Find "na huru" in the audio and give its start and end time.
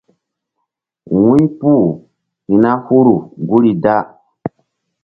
2.63-3.15